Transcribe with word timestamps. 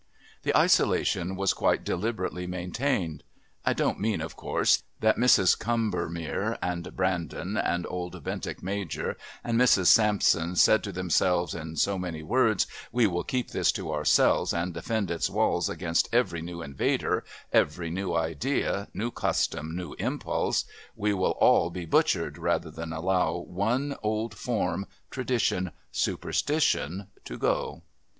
This 0.41 0.55
isolation 0.55 1.35
was 1.35 1.53
quite 1.53 1.83
deliberately 1.83 2.47
maintained. 2.47 3.21
I 3.63 3.73
don't 3.73 3.99
mean, 3.99 4.19
of 4.19 4.35
course, 4.35 4.81
that 4.99 5.15
Mrs. 5.17 5.55
Combermere 5.59 6.57
and 6.59 6.95
Brandon 6.95 7.55
and 7.55 7.85
old 7.87 8.13
Bentinck 8.23 8.63
Major 8.63 9.15
and 9.43 9.61
Mrs. 9.61 9.85
Sampson 9.89 10.55
said 10.55 10.83
to 10.85 10.91
themselves 10.91 11.53
in 11.53 11.75
so 11.75 11.99
many 11.99 12.23
words, 12.23 12.65
"We 12.91 13.05
will 13.05 13.23
keep 13.23 13.51
this 13.51 13.71
to 13.73 13.93
ourselves 13.93 14.53
and 14.55 14.73
defend 14.73 15.11
its 15.11 15.29
walls 15.29 15.69
against 15.69 16.09
every 16.11 16.41
new 16.41 16.63
invader, 16.63 17.23
every 17.53 17.91
new 17.91 18.15
idea, 18.15 18.87
new 18.95 19.11
custom, 19.11 19.75
new 19.75 19.93
impulse. 19.99 20.65
We 20.95 21.13
will 21.13 21.37
all 21.39 21.69
be 21.69 21.85
butchered 21.85 22.39
rather 22.39 22.71
than 22.71 22.91
allow 22.91 23.37
one 23.37 23.95
old 24.01 24.33
form, 24.33 24.87
tradition, 25.11 25.69
superstition 25.91 27.05
to 27.25 27.37
go!" 27.37 27.83